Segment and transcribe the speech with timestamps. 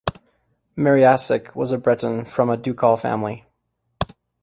[0.75, 3.45] Meriasek was a Breton from a ducal family.